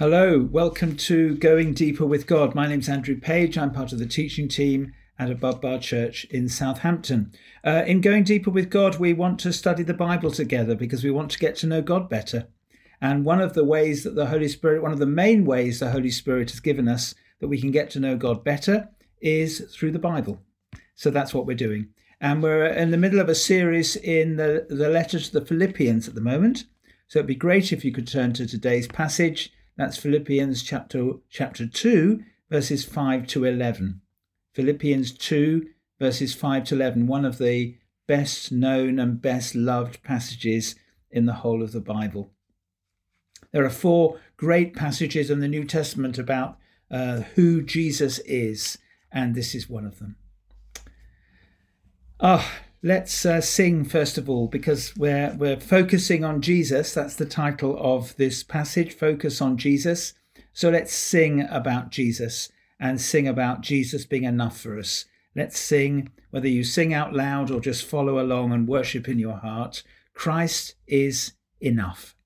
[0.00, 2.54] Hello, welcome to Going Deeper with God.
[2.54, 3.58] My name's Andrew Page.
[3.58, 7.34] I'm part of the teaching team at Above Bar Church in Southampton.
[7.62, 11.10] Uh, in Going Deeper with God, we want to study the Bible together because we
[11.10, 12.48] want to get to know God better.
[12.98, 15.90] And one of the ways that the Holy Spirit, one of the main ways the
[15.90, 18.88] Holy Spirit has given us that we can get to know God better
[19.20, 20.40] is through the Bible.
[20.94, 21.88] So that's what we're doing.
[22.22, 26.08] And we're in the middle of a series in the, the letter to the Philippians
[26.08, 26.64] at the moment.
[27.06, 29.52] So it'd be great if you could turn to today's passage.
[29.76, 34.00] That's Philippians chapter, chapter 2, verses 5 to 11.
[34.52, 40.74] Philippians 2, verses 5 to 11, one of the best known and best loved passages
[41.10, 42.30] in the whole of the Bible.
[43.52, 46.58] There are four great passages in the New Testament about
[46.90, 48.78] uh, who Jesus is,
[49.12, 50.16] and this is one of them.
[52.20, 56.94] Ah, oh, let's uh, sing first of all because we're we're focusing on Jesus.
[56.94, 58.94] That's the title of this passage.
[58.94, 60.14] Focus on Jesus.
[60.52, 65.04] So let's sing about Jesus and sing about Jesus being enough for us.
[65.36, 69.36] Let's sing, whether you sing out loud or just follow along and worship in your
[69.36, 69.82] heart.
[70.12, 72.16] Christ is enough.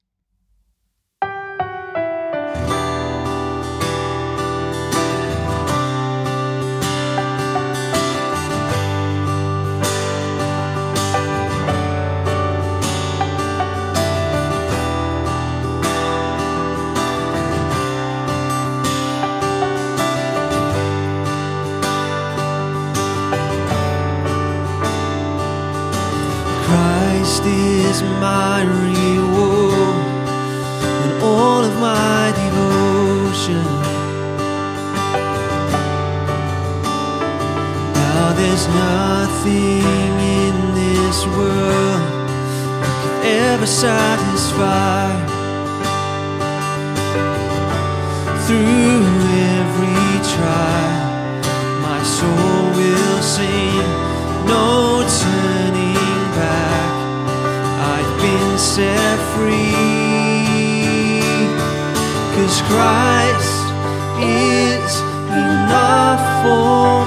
[39.45, 42.01] Nothing in this world
[42.81, 45.13] that could ever satisfy.
[48.47, 49.05] Through
[49.61, 51.43] every trial,
[51.83, 53.89] my soul will sing.
[54.47, 56.93] No turning back
[57.93, 59.75] I've been set free.
[62.35, 63.65] Cause Christ
[64.21, 67.04] is enough for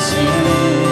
[0.00, 0.89] is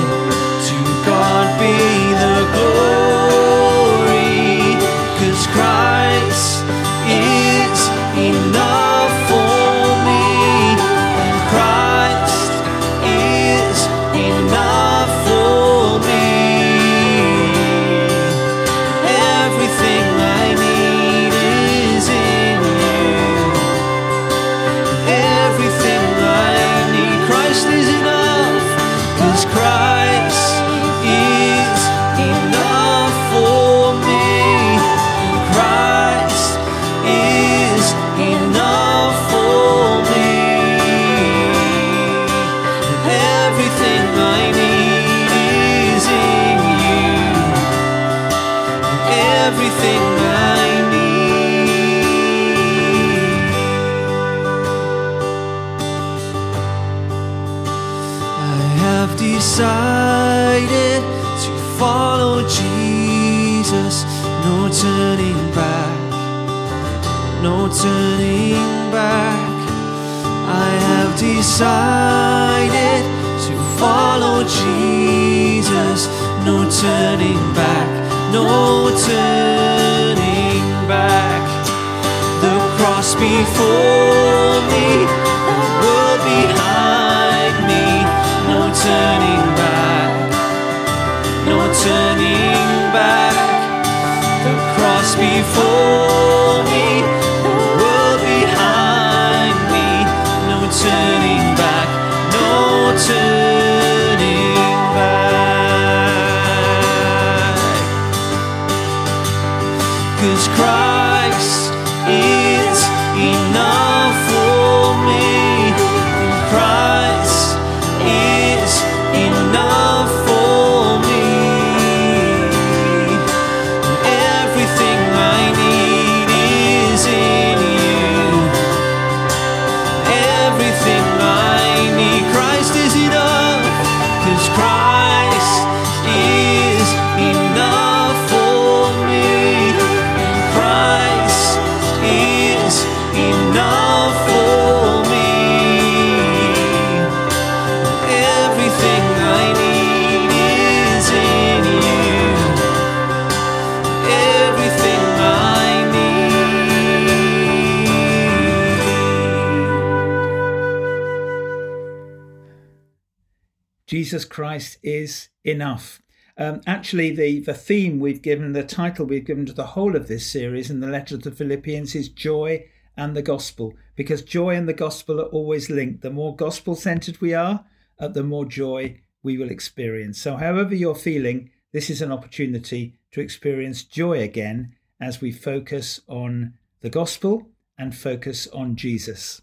[163.88, 166.02] Jesus Christ is enough.
[166.36, 170.08] Um, actually, the, the theme we've given, the title we've given to the whole of
[170.08, 172.66] this series in the letter to the Philippians is joy
[172.98, 176.02] and the gospel, because joy and the gospel are always linked.
[176.02, 177.64] The more gospel centered we are,
[177.98, 180.20] uh, the more joy we will experience.
[180.20, 186.00] So, however you're feeling, this is an opportunity to experience joy again as we focus
[186.08, 187.48] on the gospel
[187.78, 189.40] and focus on Jesus.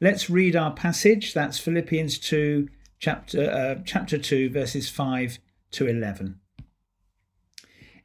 [0.00, 1.34] Let's read our passage.
[1.34, 2.68] That's Philippians 2,
[3.04, 5.38] chapter, uh, chapter 2, verses 5
[5.72, 6.40] to 11.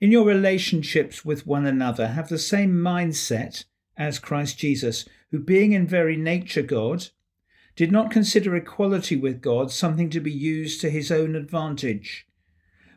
[0.02, 3.64] In your relationships with one another, have the same mindset
[3.96, 7.08] as Christ Jesus, who, being in very nature God,
[7.78, 12.28] did not consider equality with God something to be used to his own advantage.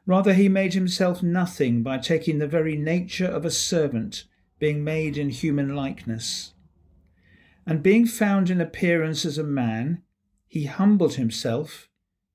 [0.05, 4.25] Rather, he made himself nothing by taking the very nature of a servant,
[4.59, 6.53] being made in human likeness.
[7.65, 10.03] And being found in appearance as a man,
[10.49, 11.89] he humbled himself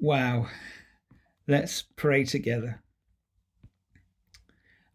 [0.00, 0.46] Wow.
[1.46, 2.82] Let's pray together.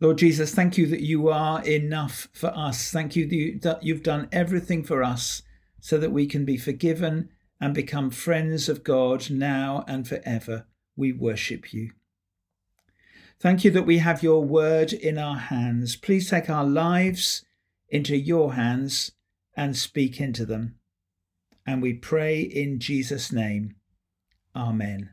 [0.01, 2.91] Lord Jesus, thank you that you are enough for us.
[2.91, 5.43] Thank you that, you, that you've done everything for us
[5.79, 7.29] so that we can be forgiven
[7.61, 10.65] and become friends of God now and forever.
[10.97, 11.91] We worship you.
[13.39, 15.95] Thank you that we have your word in our hands.
[15.95, 17.45] Please take our lives
[17.89, 19.11] into your hands
[19.55, 20.75] and speak into them.
[21.65, 23.75] And we pray in Jesus' name.
[24.55, 25.09] Amen.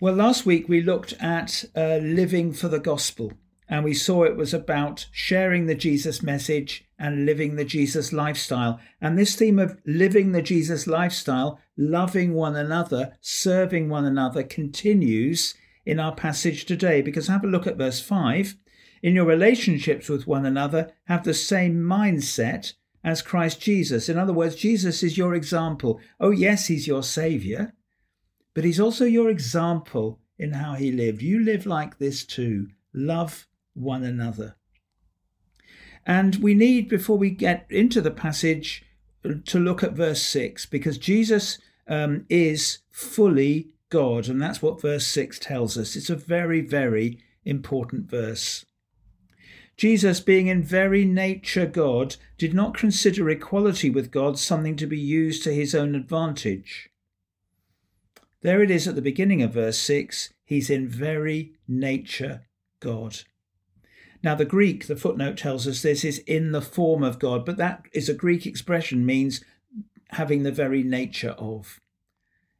[0.00, 3.32] Well, last week we looked at uh, living for the gospel,
[3.68, 8.78] and we saw it was about sharing the Jesus message and living the Jesus lifestyle.
[9.00, 15.54] And this theme of living the Jesus lifestyle, loving one another, serving one another, continues
[15.84, 17.02] in our passage today.
[17.02, 18.56] Because have a look at verse 5.
[19.02, 22.74] In your relationships with one another, have the same mindset
[23.04, 24.08] as Christ Jesus.
[24.08, 26.00] In other words, Jesus is your example.
[26.18, 27.72] Oh, yes, he's your savior
[28.58, 31.22] but he's also your example in how he lived.
[31.22, 32.66] You live like this too.
[32.92, 34.56] Love one another.
[36.04, 38.84] And we need, before we get into the passage,
[39.44, 45.06] to look at verse 6 because Jesus um, is fully God, and that's what verse
[45.06, 45.94] 6 tells us.
[45.94, 48.66] It's a very, very important verse.
[49.78, 54.98] Jesus, being in very nature God, did not consider equality with God something to be
[54.98, 56.90] used to his own advantage.
[58.42, 60.34] There it is at the beginning of verse 6.
[60.44, 62.42] He's in very nature
[62.80, 63.18] God.
[64.20, 67.56] Now, the Greek, the footnote tells us this is in the form of God, but
[67.58, 69.44] that is a Greek expression, means
[70.10, 71.78] having the very nature of.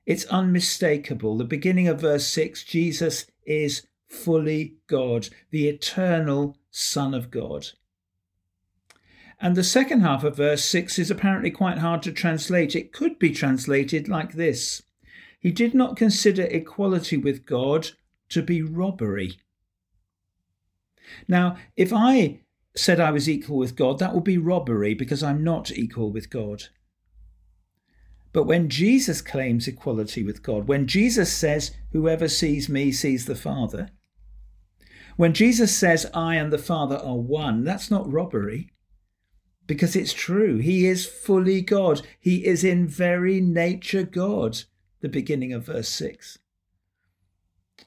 [0.06, 1.36] It's unmistakable.
[1.36, 7.68] The beginning of verse 6 Jesus is fully God, the eternal Son of God.
[9.40, 12.74] And the second half of verse 6 is apparently quite hard to translate.
[12.74, 14.82] It could be translated like this
[15.40, 17.90] he did not consider equality with God
[18.30, 19.38] to be robbery.
[21.28, 22.40] Now, if I
[22.74, 26.28] said I was equal with God, that would be robbery because I'm not equal with
[26.28, 26.64] God.
[28.32, 33.36] But when Jesus claims equality with God, when Jesus says, Whoever sees me sees the
[33.36, 33.90] Father,
[35.18, 38.70] when Jesus says, I and the Father are one, that's not robbery
[39.66, 40.58] because it's true.
[40.58, 44.62] He is fully God, He is in very nature God
[45.00, 46.38] the beginning of verse 6.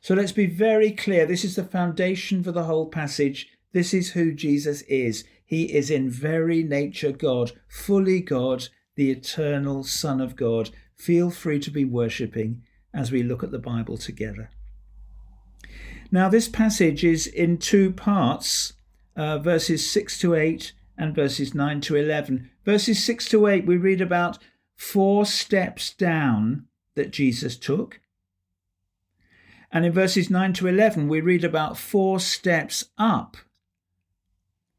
[0.02, 1.26] So let's be very clear.
[1.26, 3.48] This is the foundation for the whole passage.
[3.72, 5.24] This is who Jesus is.
[5.46, 10.72] He is in very nature God, fully God, the eternal Son of God.
[10.98, 14.50] Feel free to be worshipping as we look at the Bible together.
[16.12, 18.74] Now, this passage is in two parts
[19.16, 22.50] uh, verses 6 to 8 and verses 9 to 11.
[22.66, 24.40] Verses 6 to 8, we read about
[24.76, 26.66] four steps down
[26.96, 28.00] that Jesus took.
[29.72, 33.38] And in verses 9 to 11, we read about four steps up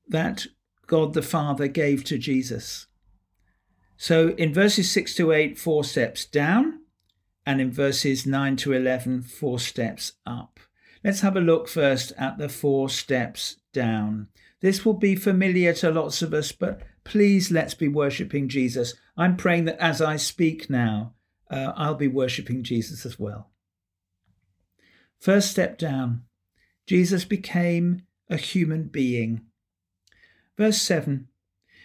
[0.09, 0.47] that
[0.87, 2.87] God the Father gave to Jesus.
[3.97, 6.81] So in verses 6 to 8, four steps down,
[7.47, 10.61] and in verses 9 to 11, four steps up.
[11.05, 14.29] Let's have a look first at the four steps down.
[14.61, 18.95] This will be familiar to lots of us, but please let's be worshipping Jesus.
[19.17, 21.15] I'm praying that as I speak now,
[21.51, 23.51] uh, I'll be worshipping Jesus as well.
[25.19, 26.23] First step down
[26.87, 29.43] Jesus became a human being.
[30.57, 31.29] Verse 7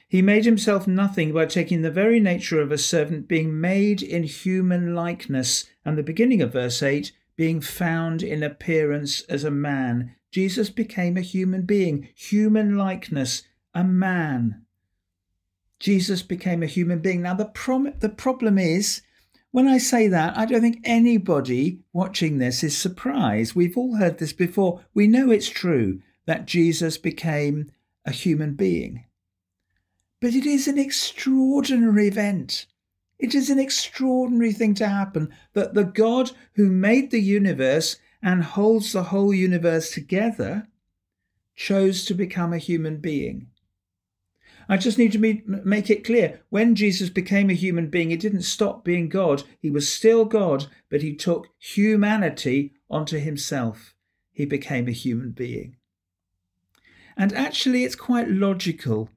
[0.07, 4.23] He made himself nothing by taking the very nature of a servant, being made in
[4.23, 5.65] human likeness.
[5.83, 10.15] And the beginning of verse 8 being found in appearance as a man.
[10.31, 14.65] Jesus became a human being, human likeness, a man.
[15.79, 17.21] Jesus became a human being.
[17.21, 19.01] Now, the, prom- the problem is,
[19.51, 23.55] when I say that, I don't think anybody watching this is surprised.
[23.55, 24.81] We've all heard this before.
[24.93, 27.71] We know it's true that Jesus became
[28.05, 29.05] a human being.
[30.19, 32.65] But it is an extraordinary event.
[33.19, 38.43] It is an extraordinary thing to happen that the God who made the universe and
[38.43, 40.67] holds the whole universe together
[41.55, 43.47] chose to become a human being.
[44.69, 48.41] I just need to make it clear when Jesus became a human being, he didn't
[48.41, 49.43] stop being God.
[49.59, 53.95] He was still God, but he took humanity onto himself.
[54.33, 55.77] He became a human being.
[57.15, 59.09] And actually, it's quite logical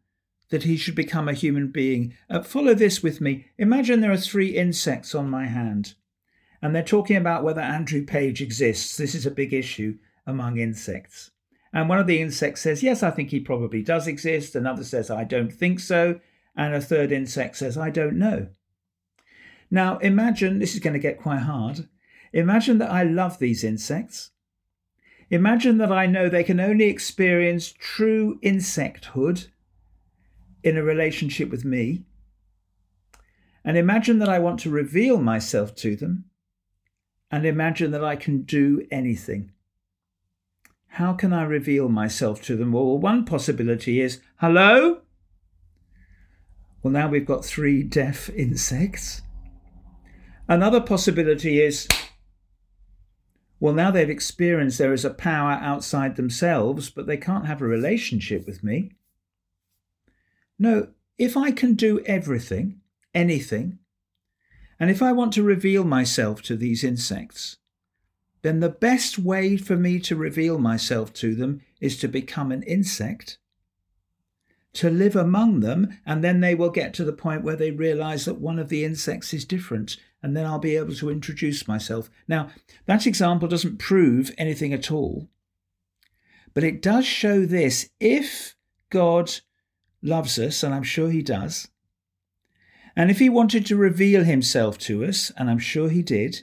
[0.51, 2.15] that he should become a human being.
[2.29, 3.47] Uh, follow this with me.
[3.59, 5.95] Imagine there are three insects on my hand,
[6.61, 8.97] and they're talking about whether Andrew Page exists.
[8.97, 11.31] This is a big issue among insects.
[11.73, 14.57] And one of the insects says, Yes, I think he probably does exist.
[14.57, 16.21] Another says, I don't think so.
[16.57, 18.49] And a third insect says, I don't know.
[19.71, 21.89] Now, imagine this is going to get quite hard.
[22.33, 24.31] Imagine that I love these insects.
[25.31, 29.47] Imagine that I know they can only experience true insecthood
[30.63, 32.05] in a relationship with me.
[33.65, 36.25] And imagine that I want to reveal myself to them.
[37.31, 39.53] And imagine that I can do anything.
[40.95, 42.73] How can I reveal myself to them?
[42.73, 45.03] Well, one possibility is hello?
[46.83, 49.23] Well, now we've got three deaf insects.
[50.49, 51.87] Another possibility is
[53.61, 57.67] well, now they've experienced there is a power outside themselves, but they can't have a
[57.67, 58.93] relationship with me.
[60.61, 62.83] No, if I can do everything,
[63.15, 63.79] anything,
[64.79, 67.57] and if I want to reveal myself to these insects,
[68.43, 72.63] then the best way for me to reveal myself to them is to become an
[72.65, 73.39] insect,
[74.75, 78.27] to live among them, and then they will get to the point where they realize
[78.27, 82.11] that one of the insects is different, and then I'll be able to introduce myself.
[82.29, 82.51] Now,
[82.85, 85.31] that example doesn't prove anything at all,
[86.53, 88.57] but it does show this if
[88.91, 89.41] God
[90.03, 91.69] loves us, and I'm sure He does,
[92.97, 96.43] and if He wanted to reveal Himself to us, and I'm sure He did,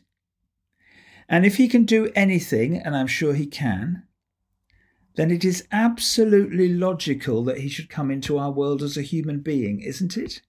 [1.29, 4.03] and if he can do anything, and I'm sure he can,
[5.15, 9.39] then it is absolutely logical that he should come into our world as a human
[9.39, 10.41] being, isn't it?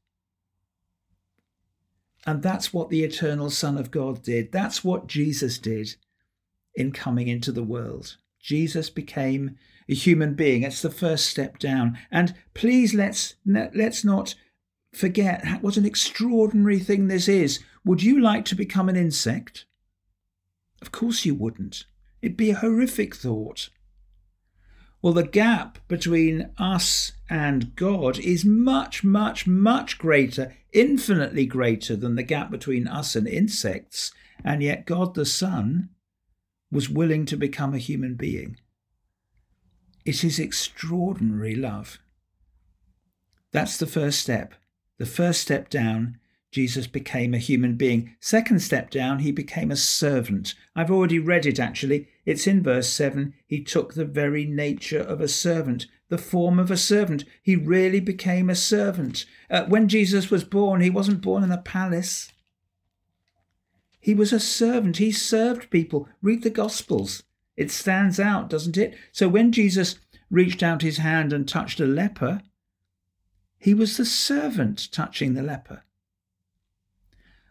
[2.26, 4.52] And that's what the eternal Son of God did.
[4.52, 5.96] That's what Jesus did
[6.74, 8.16] in coming into the world.
[8.40, 9.56] Jesus became
[9.88, 10.62] a human being.
[10.62, 11.98] It's the first step down.
[12.10, 14.34] And please let's let's not
[14.92, 17.60] forget what an extraordinary thing this is.
[17.84, 19.64] Would you like to become an insect?
[20.82, 21.84] Of course you wouldn't.
[22.20, 23.70] It'd be a horrific thought.
[25.00, 32.16] Well, the gap between us and God is much, much, much greater, infinitely greater than
[32.16, 34.12] the gap between us and insects.
[34.44, 35.90] And yet, God the Son
[36.70, 38.56] was willing to become a human being.
[40.08, 41.98] It is extraordinary love.
[43.52, 44.54] That's the first step.
[44.96, 46.18] The first step down
[46.50, 48.16] Jesus became a human being.
[48.18, 50.54] Second step down, he became a servant.
[50.74, 52.08] I've already read it actually.
[52.24, 53.34] It's in verse 7.
[53.46, 57.26] He took the very nature of a servant, the form of a servant.
[57.42, 59.26] He really became a servant.
[59.50, 62.32] Uh, when Jesus was born, he wasn't born in a palace.
[64.00, 64.96] He was a servant.
[64.96, 66.08] He served people.
[66.22, 67.24] Read the Gospels.
[67.58, 68.96] It stands out, doesn't it?
[69.10, 69.96] So when Jesus
[70.30, 72.40] reached out his hand and touched a leper,
[73.58, 75.82] he was the servant touching the leper.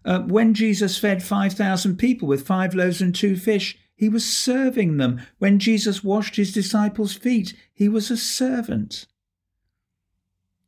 [0.06, 4.96] Uh, when Jesus fed 5,000 people with five loaves and two fish, he was serving
[4.96, 5.20] them.
[5.40, 9.08] When Jesus washed his disciples' feet, he was a servant.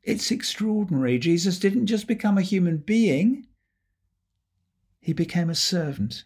[0.03, 1.17] It's extraordinary.
[1.17, 3.47] Jesus didn't just become a human being,
[4.99, 6.25] he became a servant.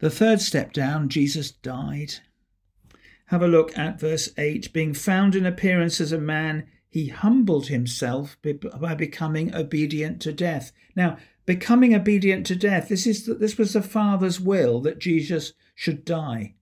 [0.00, 2.14] The third step down, Jesus died.
[3.26, 4.72] Have a look at verse 8.
[4.72, 8.36] Being found in appearance as a man, he humbled himself
[8.80, 10.72] by becoming obedient to death.
[10.96, 15.52] Now, becoming obedient to death, this is that this was the Father's will that Jesus
[15.74, 16.54] should die.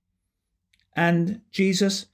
[0.94, 2.06] And Jesus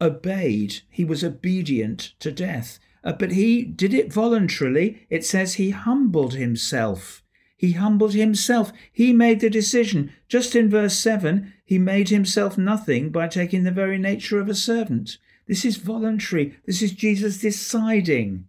[0.00, 0.82] obeyed.
[0.90, 2.80] He was obedient to death.
[3.04, 5.06] Uh, but he did it voluntarily.
[5.08, 7.21] It says he humbled himself.
[7.62, 8.72] He humbled himself.
[8.90, 10.12] He made the decision.
[10.26, 14.54] Just in verse 7, he made himself nothing by taking the very nature of a
[14.56, 15.16] servant.
[15.46, 16.56] This is voluntary.
[16.66, 18.48] This is Jesus deciding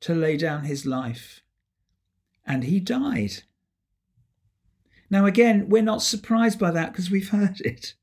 [0.00, 1.40] to lay down his life.
[2.44, 3.44] And he died.
[5.08, 7.94] Now, again, we're not surprised by that because we've heard it.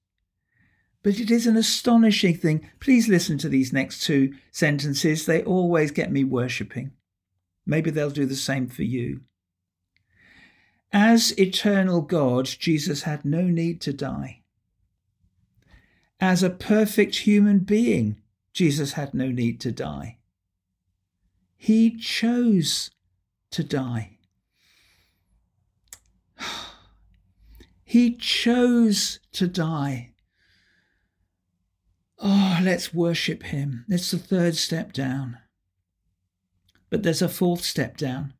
[1.03, 2.67] But it is an astonishing thing.
[2.79, 5.27] Please listen to these next two sentences.
[5.27, 6.93] They always get me worshipping.
[7.63, 9.21] Maybe they'll do the same for you.
[10.91, 14.41] As eternal God, Jesus had no need to die.
[16.19, 18.21] As a perfect human being,
[18.53, 20.17] Jesus had no need to die.
[21.55, 22.91] He chose
[23.51, 24.17] to die.
[27.83, 30.13] He chose to die.
[32.19, 33.85] Oh, let's worship him.
[33.87, 35.37] It's the third step down.
[36.89, 38.33] But there's a fourth step down.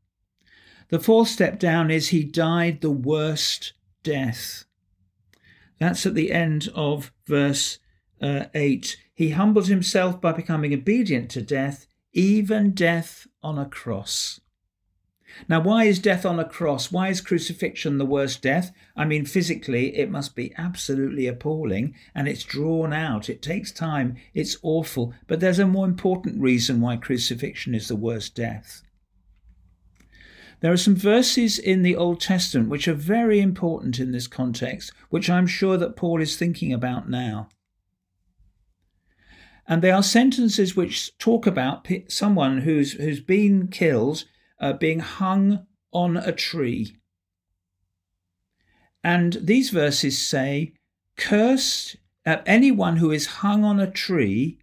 [0.89, 4.63] The fourth step down is he died the worst death.
[5.79, 7.79] That's at the end of verse
[8.21, 8.97] uh, 8.
[9.13, 14.39] He humbled himself by becoming obedient to death, even death on a cross.
[15.49, 16.91] Now, why is death on a cross?
[16.91, 18.71] Why is crucifixion the worst death?
[18.95, 23.29] I mean, physically, it must be absolutely appalling and it's drawn out.
[23.29, 24.15] It takes time.
[24.33, 25.13] It's awful.
[25.27, 28.81] But there's a more important reason why crucifixion is the worst death.
[30.59, 34.91] There are some verses in the Old Testament which are very important in this context,
[35.09, 37.49] which I'm sure that Paul is thinking about now.
[39.67, 44.23] And they are sentences which talk about someone who's, who's been killed
[44.59, 46.97] uh, being hung on a tree.
[49.03, 50.73] And these verses say,
[51.17, 54.57] Cursed, uh, anyone who is hung on a tree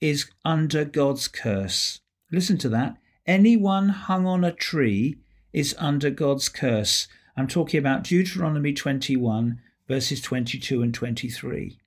[0.00, 2.00] is under God's curse.
[2.30, 2.96] Listen to that.
[3.28, 5.18] Anyone hung on a tree
[5.52, 7.08] is under God's curse.
[7.36, 11.78] I'm talking about Deuteronomy 21, verses 22 and 23.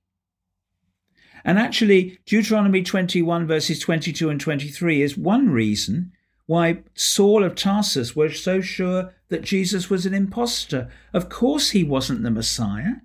[1.44, 6.12] And actually, Deuteronomy 21, verses 22 and 23 is one reason
[6.46, 10.92] why Saul of Tarsus was so sure that Jesus was an impostor.
[11.12, 13.00] Of course, he wasn't the Messiah.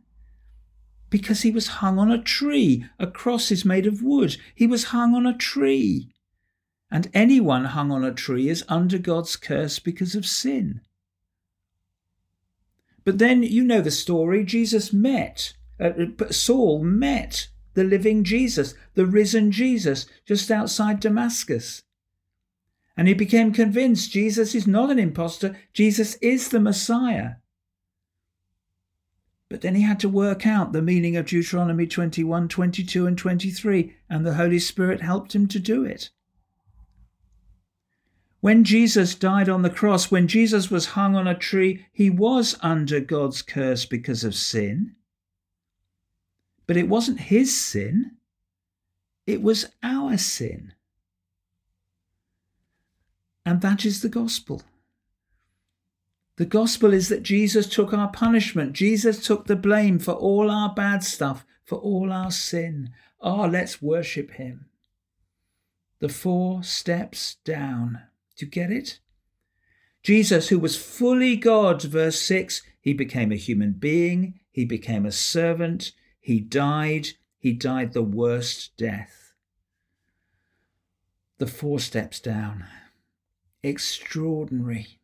[1.10, 2.86] Because he was hung on a tree.
[3.00, 4.38] A cross is made of wood.
[4.54, 6.12] He was hung on a tree.
[6.90, 10.82] And anyone hung on a tree is under God's curse because of sin.
[13.04, 14.44] But then you know the story.
[14.44, 15.92] Jesus met, uh,
[16.30, 21.84] Saul met the living Jesus, the risen Jesus, just outside Damascus.
[22.98, 27.36] And he became convinced Jesus is not an impostor, Jesus is the Messiah.
[29.50, 33.96] But then he had to work out the meaning of Deuteronomy 21, 22, and 23,
[34.10, 36.10] and the Holy Spirit helped him to do it.
[38.40, 42.56] When Jesus died on the cross, when Jesus was hung on a tree, he was
[42.62, 44.96] under God's curse because of sin.
[46.68, 48.18] But it wasn't his sin,
[49.26, 50.74] it was our sin.
[53.46, 54.62] And that is the gospel.
[56.36, 58.74] The gospel is that Jesus took our punishment.
[58.74, 62.92] Jesus took the blame for all our bad stuff, for all our sin.
[63.22, 64.68] Ah, oh, let's worship him.
[66.00, 68.04] The four steps down.
[68.38, 69.00] Do you get it?
[70.04, 75.12] Jesus, who was fully God, verse 6, he became a human being, he became a
[75.12, 75.92] servant,
[76.28, 77.08] he died.
[77.40, 79.34] He died the worst death.
[81.38, 82.66] The four steps down.
[83.64, 85.00] Extraordinary.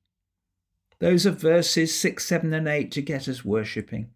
[0.99, 4.09] Those are verses 6, 7, and 8 to get us worshipping.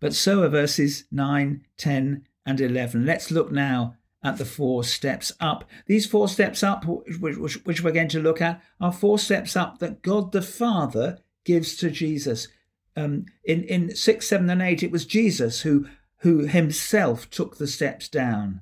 [0.00, 3.04] But so are verses 9, 10, and 11.
[3.04, 5.64] Let's look now at the four steps up.
[5.86, 9.56] These four steps up, which, which, which, we're going to look at, are four steps
[9.56, 12.48] up that God the Father gives to Jesus.
[12.96, 15.86] Um, in, in 6, 7, and 8, it was Jesus who,
[16.18, 18.60] who himself took the steps down.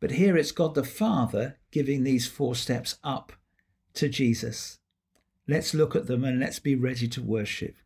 [0.00, 3.32] But here it's God the Father giving these four steps up
[3.94, 4.78] to Jesus.
[5.46, 7.76] Let's look at them and let's be ready to worship.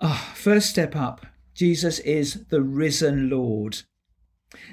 [0.00, 3.82] Ah, first step up Jesus is the risen Lord.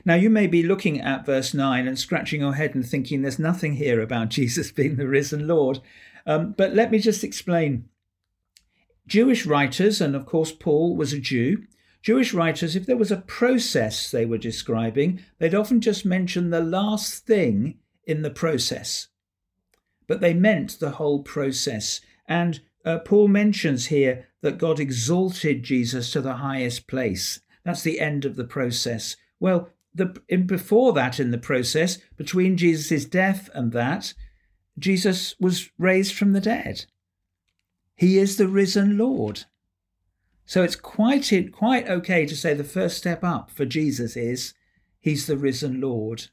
[0.06, 3.40] Now, you may be looking at verse 9 and scratching your head and thinking there's
[3.40, 5.80] nothing here about Jesus being the risen Lord.
[6.26, 7.90] Um, but let me just explain.
[9.08, 11.64] Jewish writers, and of course, Paul was a Jew,
[12.04, 16.60] Jewish writers, if there was a process they were describing, they'd often just mention the
[16.60, 19.08] last thing in the process.
[20.06, 22.02] But they meant the whole process.
[22.28, 27.40] And uh, Paul mentions here that God exalted Jesus to the highest place.
[27.64, 29.16] That's the end of the process.
[29.40, 34.14] Well, the, in, before that, in the process, between Jesus' death and that,
[34.78, 36.86] Jesus was raised from the dead.
[37.96, 39.46] He is the risen Lord.
[40.46, 44.54] So it's quite quite okay to say the first step up for Jesus is
[45.00, 46.28] he's the risen Lord.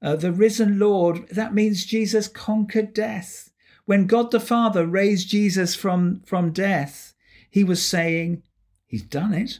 [0.00, 3.49] Uh, the risen Lord, that means Jesus conquered death.
[3.90, 7.12] When God the Father raised Jesus from, from death,
[7.50, 8.44] he was saying,
[8.86, 9.58] He's done it.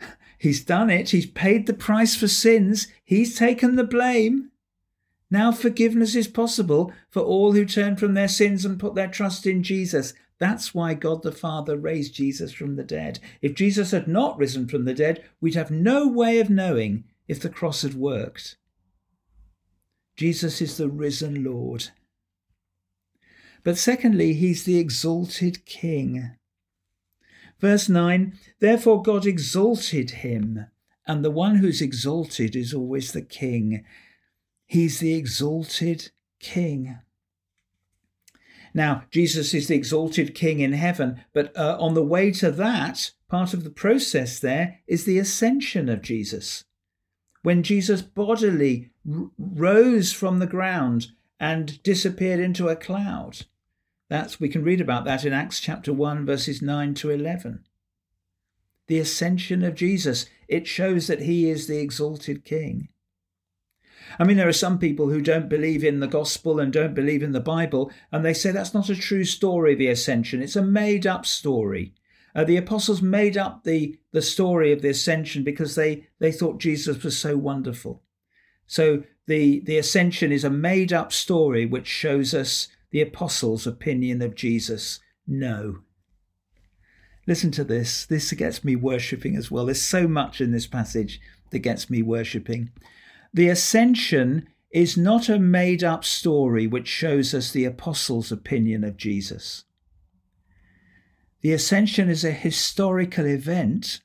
[0.38, 1.10] He's done it.
[1.10, 2.88] He's paid the price for sins.
[3.04, 4.52] He's taken the blame.
[5.30, 9.46] Now forgiveness is possible for all who turn from their sins and put their trust
[9.46, 10.14] in Jesus.
[10.38, 13.18] That's why God the Father raised Jesus from the dead.
[13.42, 17.38] If Jesus had not risen from the dead, we'd have no way of knowing if
[17.38, 18.56] the cross had worked.
[20.16, 21.90] Jesus is the risen Lord.
[23.64, 26.36] But secondly, he's the exalted King.
[27.60, 30.66] Verse 9 Therefore God exalted him,
[31.06, 33.84] and the one who's exalted is always the King.
[34.66, 36.98] He's the exalted King.
[38.74, 43.12] Now, Jesus is the exalted King in heaven, but uh, on the way to that,
[43.28, 46.64] part of the process there is the ascension of Jesus.
[47.42, 51.08] When Jesus bodily r- rose from the ground
[51.40, 53.46] and disappeared into a cloud.
[54.08, 57.64] That's we can read about that in Acts chapter 1 verses 9 to 11.
[58.86, 62.88] The ascension of Jesus, it shows that he is the exalted king.
[64.18, 67.22] I mean, there are some people who don't believe in the gospel and don't believe
[67.22, 70.42] in the Bible, and they say that's not a true story, the ascension.
[70.42, 71.92] It's a made up story.
[72.34, 76.60] Uh, the apostles made up the, the story of the ascension because they, they thought
[76.60, 78.02] Jesus was so wonderful.
[78.66, 84.22] So the, the ascension is a made up story which shows us the apostles' opinion
[84.22, 85.00] of Jesus.
[85.26, 85.80] No.
[87.26, 88.06] Listen to this.
[88.06, 89.66] This gets me worshipping as well.
[89.66, 92.70] There's so much in this passage that gets me worshipping.
[93.34, 98.96] The ascension is not a made up story which shows us the apostles' opinion of
[98.96, 99.64] Jesus.
[101.42, 104.00] The ascension is a historical event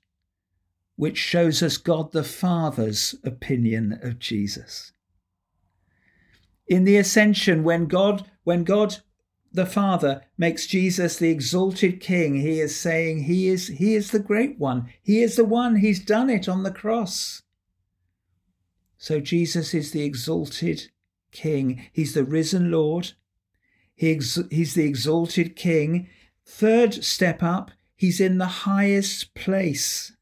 [0.98, 4.93] which shows us God the Father's opinion of Jesus.
[6.68, 8.98] In the ascension, when God, when God
[9.52, 14.20] the Father makes Jesus the exalted King, he is saying he is, he is the
[14.20, 14.90] great one.
[15.02, 15.78] He is the one.
[15.78, 17.44] He's done it on the cross.
[18.98, 20.90] So Jesus is the exalted
[21.32, 21.88] King.
[21.92, 23.12] He's the risen Lord.
[23.96, 26.08] He ex- he's the exalted King.
[26.46, 30.14] Third step up, he's in the highest place.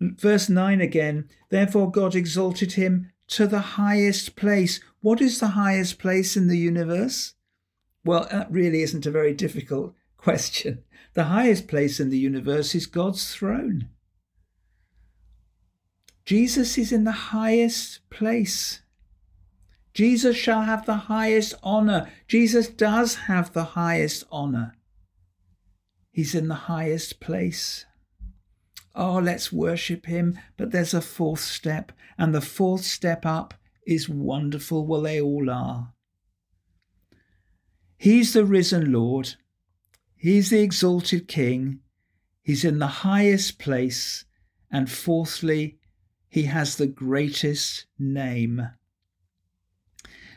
[0.00, 4.80] Verse 9 again, therefore God exalted him to the highest place.
[5.04, 7.34] What is the highest place in the universe?
[8.06, 10.82] Well, that really isn't a very difficult question.
[11.12, 13.90] The highest place in the universe is God's throne.
[16.24, 18.80] Jesus is in the highest place.
[19.92, 22.10] Jesus shall have the highest honor.
[22.26, 24.74] Jesus does have the highest honor.
[26.12, 27.84] He's in the highest place.
[28.94, 30.38] Oh, let's worship him.
[30.56, 33.52] But there's a fourth step, and the fourth step up
[33.86, 34.86] is wonderful.
[34.86, 35.92] Well, they all are.
[37.96, 39.36] He's the risen Lord.
[40.16, 41.80] He's the exalted King.
[42.42, 44.24] He's in the highest place.
[44.70, 45.78] And fourthly,
[46.28, 48.68] he has the greatest name.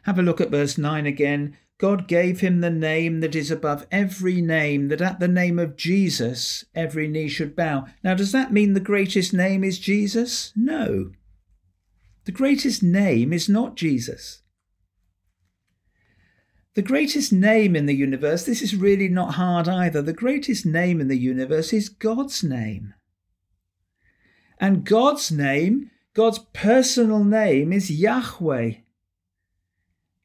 [0.03, 1.57] Have a look at verse 9 again.
[1.79, 5.75] God gave him the name that is above every name, that at the name of
[5.75, 7.85] Jesus every knee should bow.
[8.03, 10.53] Now, does that mean the greatest name is Jesus?
[10.55, 11.11] No.
[12.27, 14.41] The greatest name is not Jesus.
[16.73, 20.01] The greatest name in the universe, this is really not hard either.
[20.01, 22.93] The greatest name in the universe is God's name.
[24.59, 28.73] And God's name, God's personal name, is Yahweh.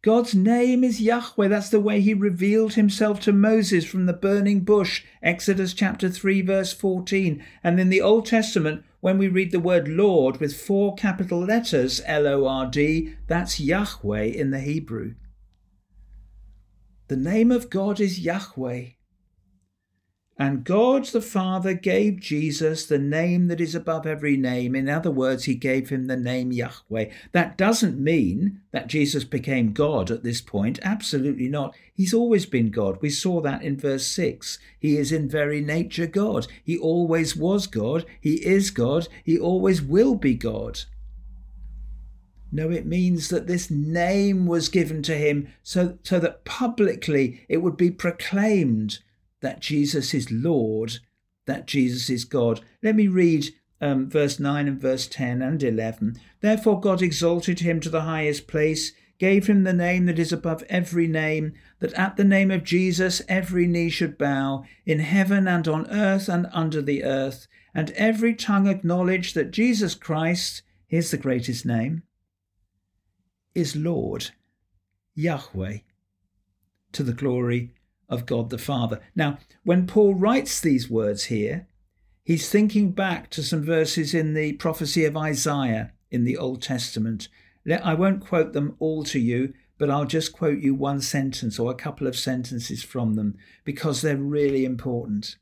[0.02, 1.46] God's name is Yahweh.
[1.46, 6.42] That's the way he revealed himself to Moses from the burning bush, Exodus chapter 3,
[6.42, 7.44] verse 14.
[7.62, 12.00] And in the Old Testament, when we read the word Lord with four capital letters,
[12.06, 15.16] L O R D, that's Yahweh in the Hebrew.
[17.08, 18.90] The name of God is Yahweh.
[20.42, 24.74] And God the Father gave Jesus the name that is above every name.
[24.74, 27.12] In other words, he gave him the name Yahweh.
[27.30, 30.80] That doesn't mean that Jesus became God at this point.
[30.82, 31.76] Absolutely not.
[31.94, 32.98] He's always been God.
[33.00, 34.58] We saw that in verse 6.
[34.80, 36.48] He is in very nature God.
[36.64, 38.04] He always was God.
[38.20, 39.06] He is God.
[39.22, 40.80] He always will be God.
[42.50, 47.58] No, it means that this name was given to him so, so that publicly it
[47.58, 48.98] would be proclaimed
[49.42, 50.98] that Jesus is Lord,
[51.46, 52.60] that Jesus is God.
[52.82, 53.48] Let me read
[53.80, 56.18] um, verse 9 and verse 10 and 11.
[56.40, 60.62] Therefore, God exalted him to the highest place, gave him the name that is above
[60.68, 65.66] every name, that at the name of Jesus every knee should bow, in heaven and
[65.68, 71.16] on earth and under the earth, and every tongue acknowledge that Jesus Christ, here's the
[71.16, 72.04] greatest name,
[73.54, 74.30] is Lord,
[75.14, 75.78] Yahweh,
[76.92, 77.74] to the glory
[78.12, 79.00] of God the Father.
[79.16, 81.66] Now, when Paul writes these words here,
[82.22, 87.28] he's thinking back to some verses in the prophecy of Isaiah in the Old Testament.
[87.82, 91.70] I won't quote them all to you, but I'll just quote you one sentence or
[91.70, 95.36] a couple of sentences from them because they're really important.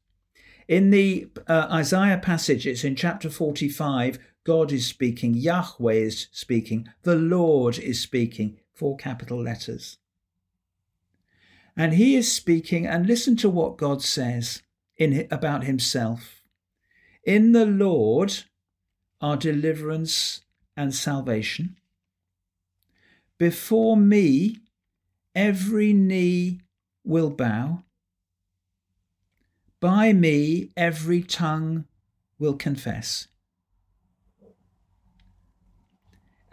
[0.68, 6.86] In the uh, Isaiah passage, it's in chapter 45, God is speaking, Yahweh is speaking,
[7.02, 9.98] the Lord is speaking, four capital letters.
[11.76, 14.62] And he is speaking, and listen to what God says
[14.96, 16.42] in, about himself.
[17.24, 18.44] In the Lord
[19.20, 20.42] are deliverance
[20.76, 21.76] and salvation.
[23.38, 24.58] Before me,
[25.34, 26.60] every knee
[27.04, 27.84] will bow.
[29.80, 31.86] By me, every tongue
[32.38, 33.28] will confess.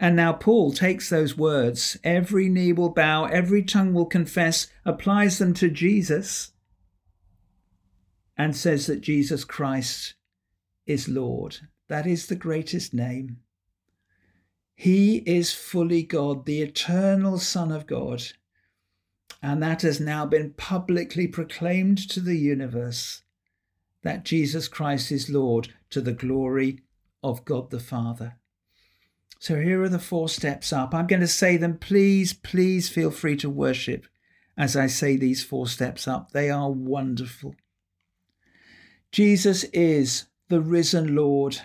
[0.00, 5.38] And now Paul takes those words, every knee will bow, every tongue will confess, applies
[5.38, 6.52] them to Jesus,
[8.36, 10.14] and says that Jesus Christ
[10.86, 11.58] is Lord.
[11.88, 13.38] That is the greatest name.
[14.76, 18.22] He is fully God, the eternal Son of God.
[19.42, 23.22] And that has now been publicly proclaimed to the universe
[24.02, 26.82] that Jesus Christ is Lord to the glory
[27.22, 28.36] of God the Father.
[29.38, 30.94] So here are the four steps up.
[30.94, 31.78] I'm going to say them.
[31.78, 34.06] Please, please feel free to worship
[34.58, 36.32] as I say these four steps up.
[36.32, 37.54] They are wonderful.
[39.12, 41.60] Jesus is the risen Lord.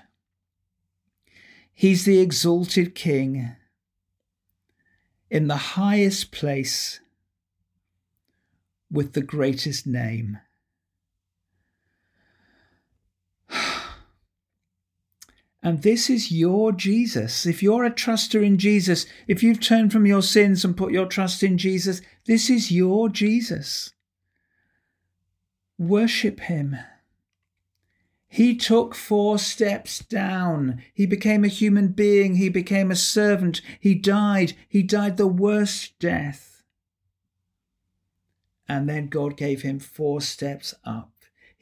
[1.73, 3.55] He's the exalted King
[5.31, 6.99] in the highest place
[8.91, 10.37] with the greatest name.
[15.65, 17.45] And this is your Jesus.
[17.45, 21.05] If you're a truster in Jesus, if you've turned from your sins and put your
[21.05, 23.93] trust in Jesus, this is your Jesus.
[25.79, 26.75] Worship him.
[28.27, 30.81] He took four steps down.
[30.93, 32.35] He became a human being.
[32.35, 33.61] He became a servant.
[33.79, 34.53] He died.
[34.67, 36.63] He died the worst death.
[38.67, 41.12] And then God gave him four steps up.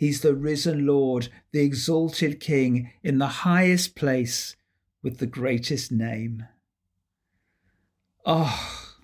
[0.01, 4.55] He's the risen Lord, the exalted King in the highest place
[5.03, 6.47] with the greatest name.
[8.25, 8.95] Oh,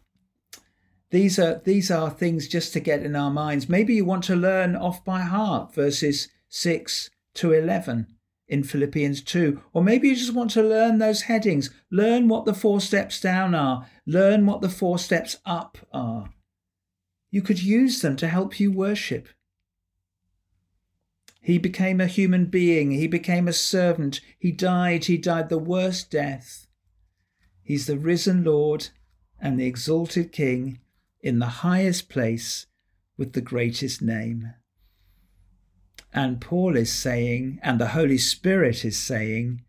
[1.12, 3.70] these are these are things just to get in our minds.
[3.70, 8.08] Maybe you want to learn off by heart verses 6 to 11
[8.48, 9.62] in Philippians 2.
[9.74, 11.70] Or maybe you just want to learn those headings.
[11.92, 13.86] Learn what the four steps down are.
[14.08, 16.32] Learn what the four steps up are.
[17.30, 19.28] You could use them to help you worship.
[21.48, 22.92] He became a human being.
[22.92, 24.20] He became a servant.
[24.38, 25.06] He died.
[25.06, 26.68] He died the worst death.
[27.64, 28.90] He's the risen Lord
[29.40, 30.82] and the exalted King
[31.22, 32.66] in the highest place
[33.18, 34.56] with the greatest name.
[36.14, 39.64] And Paul is saying, and the Holy Spirit is saying,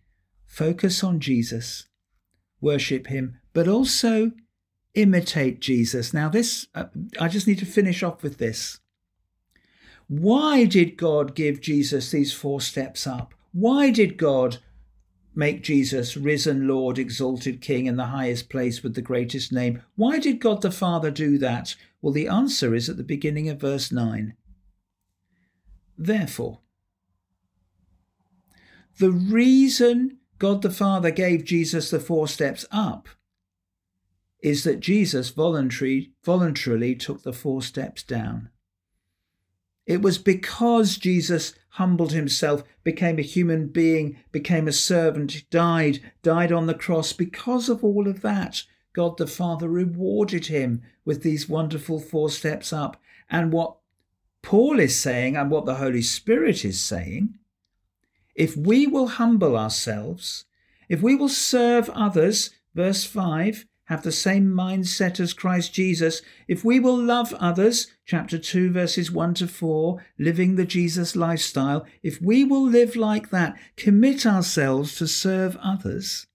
[0.46, 1.86] focus on Jesus,
[2.60, 4.32] worship him, but also
[4.94, 6.12] imitate Jesus.
[6.12, 6.86] Now, this, uh,
[7.20, 8.80] I just need to finish off with this.
[10.08, 13.34] Why did God give Jesus these four steps up?
[13.52, 14.58] Why did God
[15.34, 19.82] make Jesus risen Lord, exalted King in the highest place with the greatest name?
[19.96, 21.76] Why did God the Father do that?
[22.00, 24.34] Well, the answer is at the beginning of verse 9.
[25.98, 26.60] Therefore,
[28.98, 33.08] the reason God the Father gave Jesus the four steps up
[34.40, 38.50] is that Jesus voluntarily took the four steps down.
[39.88, 46.52] It was because Jesus humbled himself, became a human being, became a servant, died, died
[46.52, 47.14] on the cross.
[47.14, 52.70] Because of all of that, God the Father rewarded him with these wonderful four steps
[52.70, 53.00] up.
[53.30, 53.78] And what
[54.42, 57.38] Paul is saying and what the Holy Spirit is saying,
[58.34, 60.44] if we will humble ourselves,
[60.90, 66.62] if we will serve others, verse 5, have the same mindset as Christ Jesus, if
[66.62, 72.20] we will love others, chapter 2, verses 1 to 4, living the Jesus lifestyle, if
[72.20, 76.26] we will live like that, commit ourselves to serve others,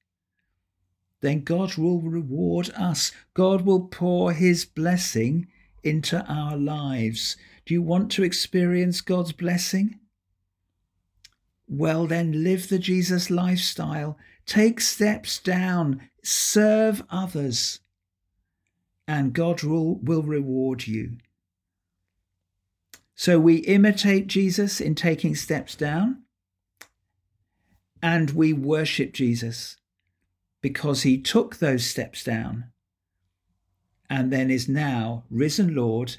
[1.22, 3.12] then God will reward us.
[3.36, 5.46] God will pour his blessing
[5.84, 7.38] into our lives.
[7.68, 10.00] Do you want to experience God's blessing?
[11.68, 14.18] Well, then live the Jesus lifestyle.
[14.46, 17.80] Take steps down serve others,
[19.08, 21.18] and God will, will reward you.
[23.16, 26.24] So we imitate Jesus in taking steps down,
[28.02, 29.78] and we worship Jesus
[30.62, 32.66] because he took those steps down
[34.10, 36.18] and then is now risen Lord,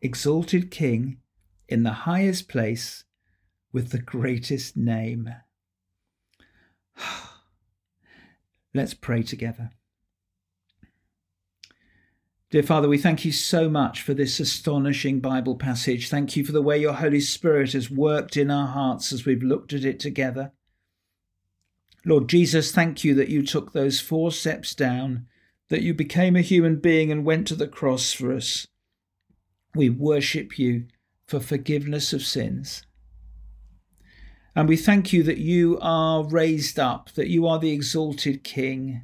[0.00, 1.18] exalted King
[1.68, 3.04] in the highest place
[3.72, 5.30] with the greatest name.
[8.74, 9.70] Let's pray together.
[12.50, 16.08] Dear Father, we thank you so much for this astonishing Bible passage.
[16.08, 19.42] Thank you for the way your Holy Spirit has worked in our hearts as we've
[19.42, 20.52] looked at it together.
[22.04, 25.26] Lord Jesus, thank you that you took those four steps down,
[25.68, 28.66] that you became a human being and went to the cross for us.
[29.74, 30.86] We worship you
[31.26, 32.84] for forgiveness of sins.
[34.56, 39.02] And we thank you that you are raised up, that you are the exalted King.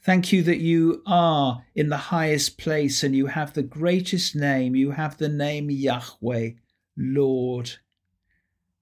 [0.00, 4.76] Thank you that you are in the highest place and you have the greatest name.
[4.76, 6.50] You have the name Yahweh,
[6.96, 7.72] Lord.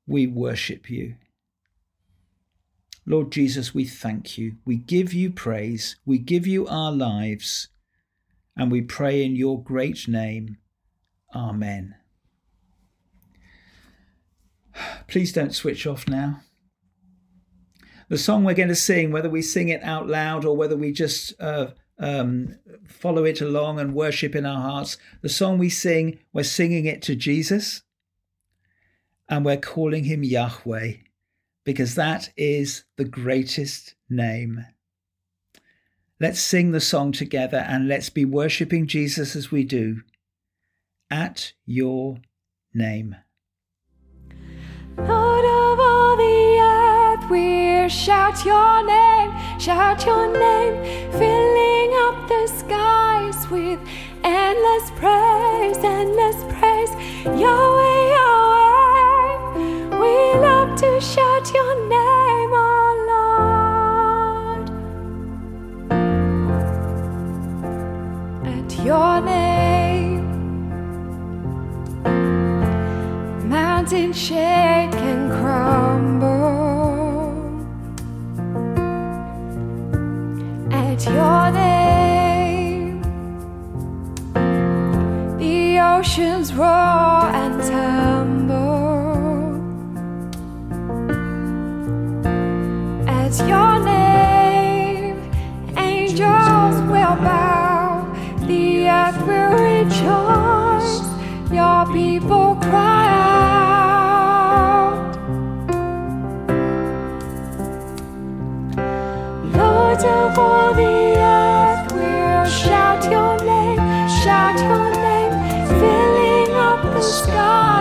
[0.07, 1.15] We worship you.
[3.07, 4.57] Lord Jesus, we thank you.
[4.65, 5.97] We give you praise.
[6.05, 7.69] We give you our lives.
[8.57, 10.59] And we pray in your great name.
[11.35, 11.95] Amen.
[15.09, 16.41] Please don't switch off now.
[18.09, 20.93] The song we're going to sing, whether we sing it out loud or whether we
[20.93, 26.19] just uh, um, follow it along and worship in our hearts, the song we sing,
[26.33, 27.83] we're singing it to Jesus
[29.29, 30.95] and we're calling him Yahweh
[31.65, 34.67] because that is the greatest name.
[36.21, 40.03] Let's sing the song together and let's be worshipping Jesus as we do
[41.11, 42.19] at your
[42.75, 43.17] name.
[44.99, 50.75] Lord of all the earth, we'll shout your name, shout your name,
[51.13, 53.81] filling up the skies with
[54.23, 56.91] endless praise, endless praise.
[57.25, 57.92] Yahweh,
[74.29, 76.31] shake and crumble
[80.71, 83.03] at your name.
[85.39, 87.02] The oceans roar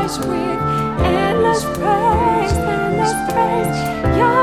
[0.10, 0.60] with
[1.06, 3.78] endless praise, endless praise.
[4.18, 4.41] Yahweh,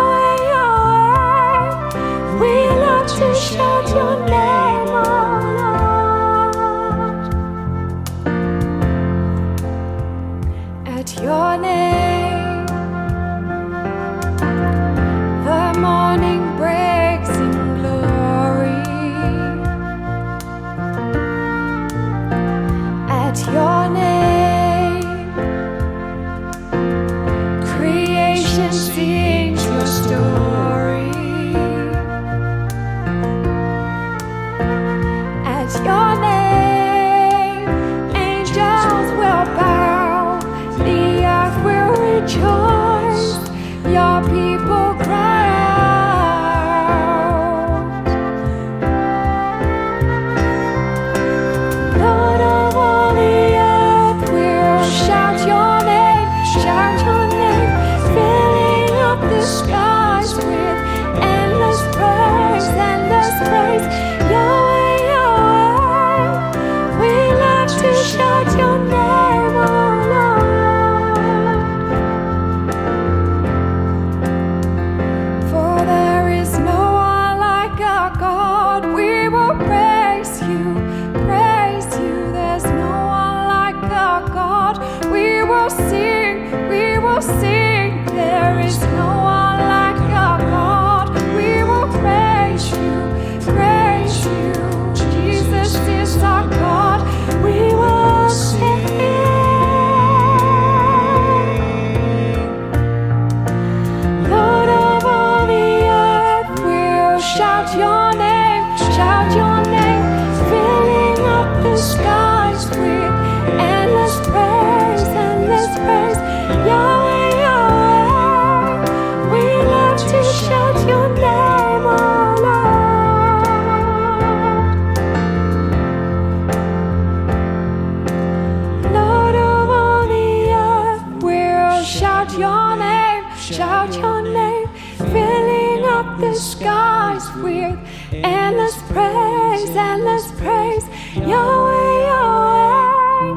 [136.29, 137.79] the skies with
[138.13, 140.87] endless praise, endless praise.
[141.17, 143.33] Yahweh, Yahweh,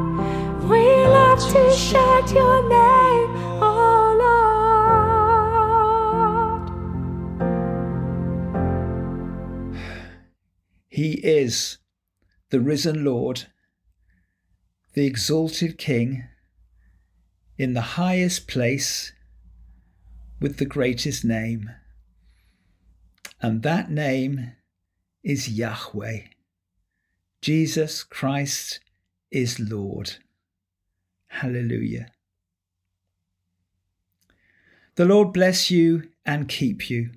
[0.67, 3.29] we love to shout your name,
[3.63, 4.15] oh
[8.99, 9.91] Lord.
[10.89, 11.77] He is
[12.49, 13.47] the risen Lord,
[14.95, 16.25] the exalted King,
[17.57, 19.13] in the highest place
[20.41, 21.69] with the greatest name.
[23.41, 24.53] And that name
[25.23, 26.21] is Yahweh.
[27.41, 28.79] Jesus Christ
[29.31, 30.17] is Lord.
[31.27, 32.11] Hallelujah.
[34.95, 37.11] The Lord bless you and keep you.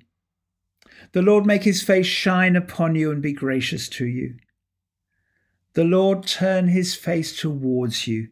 [1.11, 4.35] The Lord make his face shine upon you and be gracious to you.
[5.73, 8.29] The Lord turn his face towards you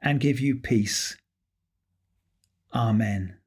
[0.00, 1.16] and give you peace.
[2.74, 3.37] Amen.